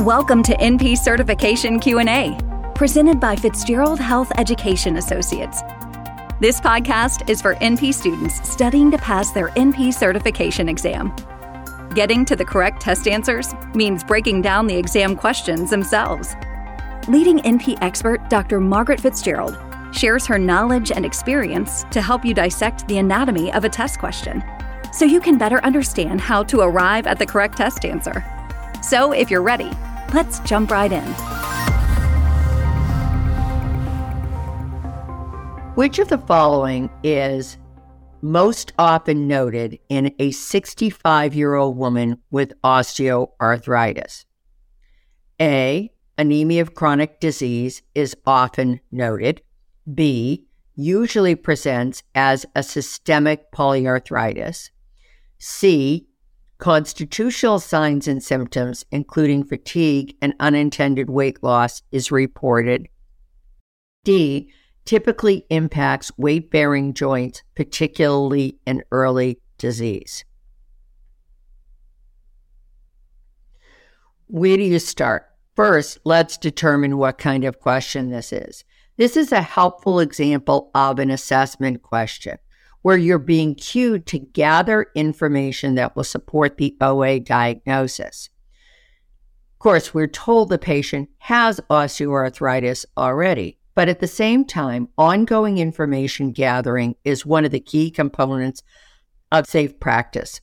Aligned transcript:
Welcome 0.00 0.42
to 0.44 0.56
NP 0.56 0.96
Certification 0.96 1.78
Q&A, 1.78 2.34
presented 2.74 3.20
by 3.20 3.36
Fitzgerald 3.36 4.00
Health 4.00 4.32
Education 4.38 4.96
Associates. 4.96 5.60
This 6.40 6.58
podcast 6.58 7.28
is 7.28 7.42
for 7.42 7.54
NP 7.56 7.92
students 7.92 8.48
studying 8.48 8.90
to 8.92 8.96
pass 8.96 9.30
their 9.32 9.48
NP 9.48 9.92
certification 9.92 10.70
exam. 10.70 11.14
Getting 11.94 12.24
to 12.24 12.34
the 12.34 12.46
correct 12.46 12.80
test 12.80 13.08
answers 13.08 13.52
means 13.74 14.02
breaking 14.02 14.40
down 14.40 14.66
the 14.66 14.74
exam 14.74 15.16
questions 15.16 15.68
themselves. 15.68 16.34
Leading 17.06 17.40
NP 17.40 17.76
expert 17.82 18.26
Dr. 18.30 18.58
Margaret 18.58 19.00
Fitzgerald 19.00 19.58
shares 19.92 20.24
her 20.24 20.38
knowledge 20.38 20.90
and 20.90 21.04
experience 21.04 21.84
to 21.90 22.00
help 22.00 22.24
you 22.24 22.32
dissect 22.32 22.88
the 22.88 22.96
anatomy 22.96 23.52
of 23.52 23.64
a 23.64 23.68
test 23.68 23.98
question 23.98 24.42
so 24.94 25.04
you 25.04 25.20
can 25.20 25.36
better 25.36 25.62
understand 25.62 26.22
how 26.22 26.42
to 26.42 26.60
arrive 26.60 27.06
at 27.06 27.18
the 27.18 27.26
correct 27.26 27.58
test 27.58 27.84
answer. 27.84 28.24
So, 28.82 29.12
if 29.12 29.30
you're 29.30 29.42
ready, 29.42 29.70
let's 30.14 30.40
jump 30.40 30.70
right 30.70 30.92
in. 30.92 31.14
Which 35.74 35.98
of 35.98 36.08
the 36.08 36.18
following 36.18 36.90
is 37.02 37.56
most 38.22 38.72
often 38.78 39.26
noted 39.26 39.78
in 39.88 40.14
a 40.18 40.30
65 40.30 41.34
year 41.34 41.54
old 41.54 41.76
woman 41.76 42.18
with 42.30 42.52
osteoarthritis? 42.62 44.24
A. 45.40 45.90
Anemia 46.18 46.60
of 46.60 46.74
chronic 46.74 47.18
disease 47.18 47.80
is 47.94 48.14
often 48.26 48.80
noted. 48.92 49.40
B. 49.94 50.44
Usually 50.74 51.34
presents 51.34 52.02
as 52.14 52.44
a 52.54 52.62
systemic 52.62 53.50
polyarthritis. 53.50 54.68
C. 55.38 56.09
Constitutional 56.60 57.58
signs 57.58 58.06
and 58.06 58.22
symptoms, 58.22 58.84
including 58.90 59.44
fatigue 59.44 60.14
and 60.20 60.34
unintended 60.38 61.08
weight 61.08 61.42
loss, 61.42 61.80
is 61.90 62.12
reported. 62.12 62.86
D 64.04 64.52
typically 64.84 65.46
impacts 65.48 66.12
weight 66.18 66.50
bearing 66.50 66.92
joints, 66.92 67.42
particularly 67.54 68.58
in 68.66 68.84
early 68.90 69.40
disease. 69.56 70.26
Where 74.26 74.58
do 74.58 74.62
you 74.62 74.78
start? 74.80 75.30
First, 75.56 75.98
let's 76.04 76.36
determine 76.36 76.98
what 76.98 77.16
kind 77.16 77.44
of 77.44 77.58
question 77.58 78.10
this 78.10 78.34
is. 78.34 78.64
This 78.98 79.16
is 79.16 79.32
a 79.32 79.40
helpful 79.40 79.98
example 79.98 80.70
of 80.74 80.98
an 80.98 81.10
assessment 81.10 81.82
question 81.82 82.36
where 82.82 82.96
you're 82.96 83.18
being 83.18 83.54
cued 83.54 84.06
to 84.06 84.18
gather 84.18 84.86
information 84.94 85.74
that 85.74 85.94
will 85.94 86.04
support 86.04 86.56
the 86.56 86.76
OA 86.80 87.20
diagnosis. 87.20 88.30
Of 89.54 89.58
course, 89.58 89.92
we're 89.92 90.06
told 90.06 90.48
the 90.48 90.58
patient 90.58 91.10
has 91.18 91.60
osteoarthritis 91.68 92.86
already, 92.96 93.58
but 93.74 93.88
at 93.88 94.00
the 94.00 94.06
same 94.06 94.44
time, 94.44 94.88
ongoing 94.96 95.58
information 95.58 96.32
gathering 96.32 96.96
is 97.04 97.26
one 97.26 97.44
of 97.44 97.50
the 97.50 97.60
key 97.60 97.90
components 97.90 98.62
of 99.30 99.46
safe 99.46 99.78
practice. 99.78 100.40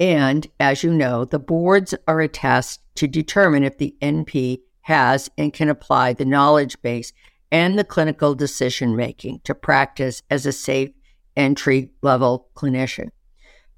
And 0.00 0.46
as 0.60 0.82
you 0.82 0.92
know, 0.92 1.24
the 1.24 1.38
boards 1.38 1.94
are 2.06 2.20
a 2.20 2.28
test 2.28 2.80
to 2.96 3.06
determine 3.06 3.64
if 3.64 3.78
the 3.78 3.96
NP 4.00 4.60
has 4.82 5.30
and 5.38 5.52
can 5.52 5.68
apply 5.68 6.12
the 6.12 6.24
knowledge 6.24 6.80
base 6.82 7.12
and 7.50 7.78
the 7.78 7.84
clinical 7.84 8.34
decision 8.34 8.96
making 8.96 9.40
to 9.44 9.54
practice 9.54 10.22
as 10.30 10.46
a 10.46 10.52
safe 10.52 10.90
entry 11.38 11.90
level 12.02 12.48
clinician. 12.54 13.08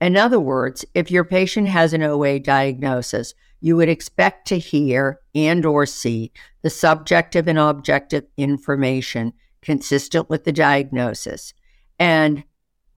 In 0.00 0.16
other 0.16 0.40
words, 0.40 0.84
if 0.94 1.10
your 1.10 1.24
patient 1.24 1.68
has 1.68 1.92
an 1.92 2.02
OA 2.02 2.40
diagnosis, 2.40 3.34
you 3.60 3.76
would 3.76 3.90
expect 3.90 4.48
to 4.48 4.58
hear 4.58 5.20
and 5.34 5.64
or 5.66 5.84
see 5.84 6.32
the 6.62 6.70
subjective 6.70 7.46
and 7.46 7.58
objective 7.58 8.24
information 8.36 9.34
consistent 9.60 10.30
with 10.30 10.44
the 10.44 10.52
diagnosis 10.52 11.52
and 11.98 12.44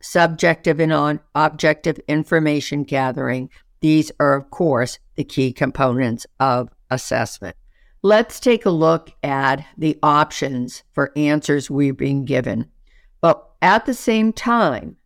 subjective 0.01 0.79
and 0.79 0.93
on 0.93 1.19
objective 1.35 1.99
information 2.07 2.83
gathering. 2.83 3.49
These 3.81 4.11
are 4.19 4.35
of 4.35 4.49
course 4.49 4.99
the 5.15 5.25
key 5.25 5.51
components 5.51 6.25
of 6.39 6.69
assessment. 6.89 7.57
Let's 8.01 8.39
take 8.39 8.65
a 8.65 8.69
look 8.69 9.11
at 9.23 9.65
the 9.77 9.97
options 10.01 10.83
for 10.93 11.11
answers 11.17 11.69
we've 11.69 11.97
been 11.97 12.23
given 12.23 12.69
at 13.63 13.85
the 13.85 13.93
same 13.93 14.33
time, 14.33 14.97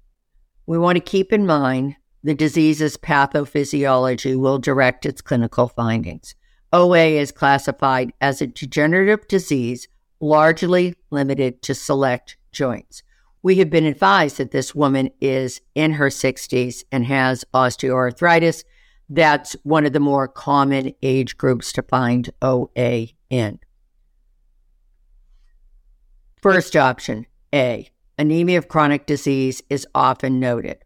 we 0.66 0.80
want 0.80 0.96
to 0.96 1.00
keep 1.00 1.32
in 1.32 1.46
mind 1.46 1.96
the 2.24 2.34
disease's 2.34 2.98
pathophysiology 2.98 4.38
will 4.38 4.58
direct 4.58 5.06
its 5.06 5.22
clinical 5.22 5.68
findings. 5.68 6.34
OA 6.74 7.20
is 7.20 7.32
classified 7.32 8.12
as 8.20 8.42
a 8.42 8.48
degenerative 8.48 9.28
disease 9.28 9.88
largely 10.20 10.96
limited 11.12 11.62
to 11.62 11.76
select 11.76 12.36
joints. 12.52 13.04
We 13.44 13.58
have 13.58 13.70
been 13.70 13.86
advised 13.86 14.38
that 14.38 14.50
this 14.50 14.74
woman 14.74 15.12
is 15.22 15.62
in 15.76 15.94
her 15.94 16.08
60s 16.08 16.84
and 16.92 17.06
has 17.06 17.46
osteoarthritis. 17.54 18.64
That's 19.08 19.56
one 19.62 19.86
of 19.86 19.94
the 19.94 20.00
more 20.00 20.28
common 20.28 20.94
age 21.04 21.38
groups 21.38 21.72
to 21.74 21.84
find 21.84 22.32
OA 22.42 23.10
in. 23.30 23.60
First 26.42 26.76
option 26.76 27.28
A 27.54 27.90
anemia 28.18 28.58
of 28.58 28.68
chronic 28.68 29.06
disease 29.06 29.62
is 29.70 29.88
often 29.94 30.40
noted. 30.40 30.78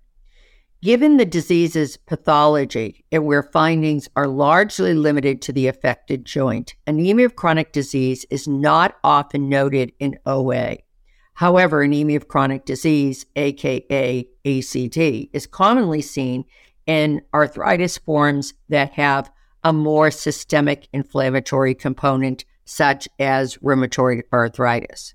Given 0.82 1.18
the 1.18 1.26
disease's 1.26 1.96
pathology 1.96 3.06
and 3.12 3.24
where 3.26 3.44
findings 3.44 4.10
are 4.16 4.28
largely 4.28 4.96
limited 4.96 5.40
to 5.44 5.54
the 5.54 5.68
affected 5.68 6.26
joint, 6.26 6.74
anemia 6.88 7.28
of 7.28 7.36
chronic 7.36 7.72
disease 7.72 8.26
is 8.32 8.48
not 8.48 8.96
often 9.04 9.48
noted 9.48 9.92
in 10.00 10.18
OA. 10.26 10.78
However, 11.36 11.84
anemia 11.84 12.18
of 12.18 12.28
chronic 12.28 12.66
disease, 12.66 13.28
aka 13.36 14.28
ACD, 14.44 15.30
is 15.34 15.46
commonly 15.46 16.02
seen 16.02 16.46
in 16.88 17.22
arthritis 17.34 18.00
forms 18.00 18.56
that 18.70 18.94
have 18.94 19.32
a 19.64 19.72
more 19.72 20.10
systemic 20.10 20.88
inflammatory 20.92 21.76
component, 21.76 22.44
such 22.66 23.08
as 23.20 23.58
rheumatoid 23.58 24.24
arthritis. 24.34 25.14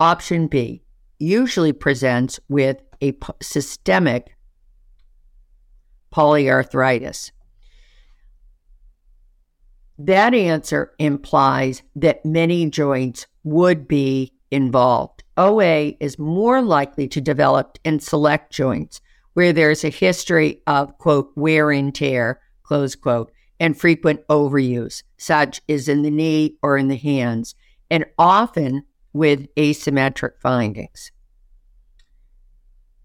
Option 0.00 0.46
B 0.46 0.82
usually 1.18 1.74
presents 1.74 2.40
with 2.48 2.78
a 3.02 3.14
systemic 3.42 4.34
polyarthritis. 6.10 7.32
That 9.98 10.32
answer 10.32 10.92
implies 10.98 11.82
that 11.94 12.24
many 12.24 12.70
joints 12.70 13.26
would 13.44 13.86
be 13.86 14.32
involved. 14.50 15.22
OA 15.36 15.92
is 16.00 16.18
more 16.18 16.62
likely 16.62 17.06
to 17.08 17.20
develop 17.20 17.78
in 17.84 18.00
select 18.00 18.50
joints 18.50 19.02
where 19.34 19.52
there's 19.52 19.84
a 19.84 19.90
history 19.90 20.62
of, 20.66 20.96
quote, 20.96 21.30
wear 21.36 21.70
and 21.70 21.94
tear, 21.94 22.40
close 22.62 22.94
quote, 22.94 23.30
and 23.60 23.78
frequent 23.78 24.26
overuse, 24.28 25.02
such 25.18 25.60
as 25.68 25.88
in 25.88 26.00
the 26.00 26.10
knee 26.10 26.56
or 26.62 26.78
in 26.78 26.88
the 26.88 26.96
hands, 26.96 27.54
and 27.90 28.06
often 28.18 28.84
with 29.12 29.52
asymmetric 29.56 30.38
findings. 30.40 31.12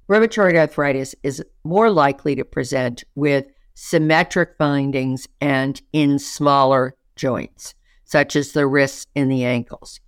Rheumatoid 0.08 0.56
arthritis 0.56 1.16
is 1.24 1.44
more 1.64 1.90
likely 1.90 2.36
to 2.36 2.46
present 2.46 3.04
with 3.16 3.46
symmetric 3.74 4.52
findings 4.58 5.28
and 5.42 5.82
in 5.94 6.20
smaller 6.20 6.96
joints, 7.16 7.74
such 8.04 8.36
as 8.36 8.52
the 8.52 8.68
wrists 8.68 9.08
and 9.16 9.32
the 9.32 9.44
ankles. 9.44 10.00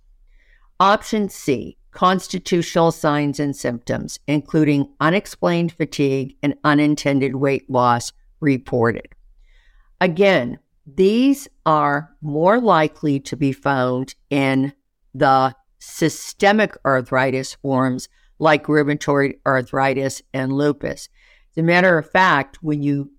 Option 0.78 1.28
C 1.28 1.78
constitutional 1.90 2.92
signs 2.92 3.40
and 3.40 3.56
symptoms, 3.56 4.20
including 4.28 4.88
unexplained 5.00 5.72
fatigue 5.72 6.36
and 6.44 6.54
unintended 6.62 7.34
weight 7.34 7.68
loss, 7.68 8.12
reported. 8.40 9.08
Again, 10.00 10.60
these 10.86 11.48
are 11.66 12.10
more 12.22 12.60
likely 12.60 13.18
to 13.20 13.36
be 13.36 13.52
found 13.52 14.14
in 14.30 14.72
the 15.12 15.54
systemic 15.88 16.76
arthritis 16.84 17.54
forms 17.54 18.08
like 18.38 18.64
rheumatoid 18.66 19.38
arthritis 19.46 20.22
and 20.32 20.52
lupus. 20.52 21.08
As 21.52 21.58
a 21.58 21.62
matter 21.62 21.98
of 21.98 22.10
fact, 22.10 22.58
when 22.62 22.82
you 22.82 23.10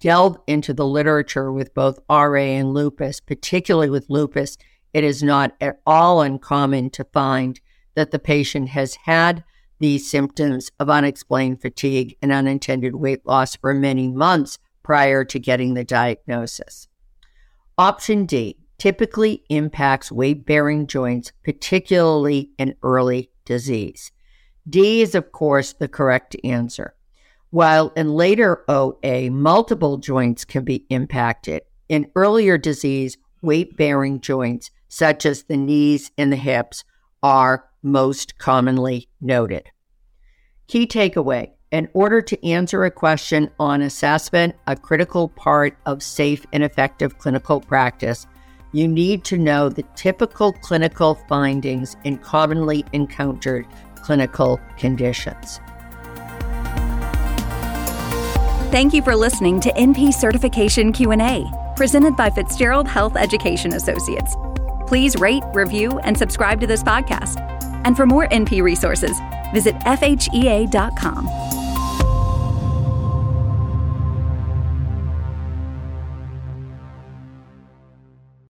delve 0.00 0.38
into 0.46 0.72
the 0.72 0.86
literature 0.86 1.50
with 1.50 1.74
both 1.74 1.98
RA 2.08 2.40
and 2.40 2.72
lupus, 2.72 3.20
particularly 3.20 3.90
with 3.90 4.10
lupus, 4.10 4.56
it 4.92 5.02
is 5.02 5.22
not 5.22 5.54
at 5.60 5.80
all 5.86 6.20
uncommon 6.20 6.90
to 6.90 7.04
find 7.04 7.60
that 7.94 8.10
the 8.10 8.18
patient 8.18 8.68
has 8.70 8.96
had 9.04 9.42
these 9.78 10.08
symptoms 10.08 10.70
of 10.78 10.90
unexplained 10.90 11.60
fatigue 11.60 12.16
and 12.20 12.32
unintended 12.32 12.94
weight 12.96 13.24
loss 13.26 13.56
for 13.56 13.72
many 13.72 14.08
months 14.08 14.58
prior 14.82 15.24
to 15.24 15.38
getting 15.38 15.74
the 15.74 15.84
diagnosis. 15.84 16.86
Option 17.78 18.26
D 18.26 18.59
typically 18.80 19.44
impacts 19.50 20.10
weight 20.10 20.46
bearing 20.46 20.86
joints, 20.86 21.32
particularly 21.44 22.50
in 22.58 22.74
early 22.82 23.30
disease. 23.44 24.10
D 24.68 25.02
is, 25.02 25.14
of 25.14 25.30
course, 25.30 25.74
the 25.74 25.86
correct 25.86 26.34
answer. 26.42 26.94
While 27.50 27.92
in 27.94 28.14
later 28.14 28.64
OA, 28.68 29.30
multiple 29.30 29.98
joints 29.98 30.44
can 30.44 30.64
be 30.64 30.86
impacted, 30.88 31.62
In 31.88 32.10
earlier 32.14 32.56
disease, 32.56 33.18
weight 33.42 33.76
bearing 33.76 34.20
joints, 34.20 34.70
such 34.88 35.26
as 35.26 35.42
the 35.42 35.56
knees 35.56 36.12
and 36.16 36.32
the 36.32 36.36
hips, 36.36 36.84
are 37.22 37.68
most 37.82 38.38
commonly 38.38 39.08
noted. 39.20 39.68
Key 40.68 40.86
takeaway 40.86 41.50
in 41.72 41.88
order 41.92 42.22
to 42.22 42.46
answer 42.46 42.84
a 42.84 42.90
question 42.90 43.50
on 43.58 43.82
assessment, 43.82 44.54
a 44.66 44.76
critical 44.76 45.28
part 45.28 45.76
of 45.86 46.02
safe 46.02 46.46
and 46.52 46.62
effective 46.62 47.18
clinical 47.18 47.60
practice, 47.60 48.26
you 48.72 48.86
need 48.86 49.24
to 49.24 49.38
know 49.38 49.68
the 49.68 49.82
typical 49.94 50.52
clinical 50.52 51.14
findings 51.28 51.96
in 52.04 52.18
commonly 52.18 52.84
encountered 52.92 53.66
clinical 53.96 54.60
conditions. 54.76 55.60
Thank 58.70 58.94
you 58.94 59.02
for 59.02 59.16
listening 59.16 59.58
to 59.60 59.72
NP 59.72 60.14
Certification 60.14 60.92
Q&A, 60.92 61.44
presented 61.74 62.16
by 62.16 62.30
Fitzgerald 62.30 62.86
Health 62.86 63.16
Education 63.16 63.74
Associates. 63.74 64.36
Please 64.86 65.16
rate, 65.16 65.42
review, 65.54 65.98
and 66.00 66.16
subscribe 66.16 66.60
to 66.60 66.66
this 66.66 66.82
podcast. 66.82 67.40
And 67.84 67.96
for 67.96 68.06
more 68.06 68.28
NP 68.28 68.62
resources, 68.62 69.16
visit 69.52 69.74
FHEA.com. 69.80 71.59